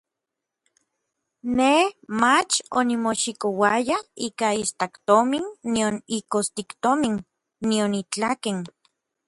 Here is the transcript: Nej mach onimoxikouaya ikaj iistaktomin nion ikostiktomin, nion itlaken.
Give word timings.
Nej 1.59 1.83
mach 2.21 2.53
onimoxikouaya 2.79 3.97
ikaj 4.27 4.55
iistaktomin 4.63 5.45
nion 5.75 5.95
ikostiktomin, 6.19 7.13
nion 7.71 7.91
itlaken. 8.03 8.57